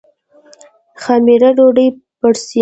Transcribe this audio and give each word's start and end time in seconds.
خمیره 1.01 1.49
ډوډۍ 1.57 1.87
پړسوي 2.21 2.59